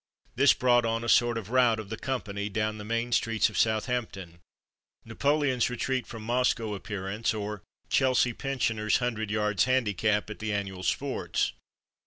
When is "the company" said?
1.89-2.49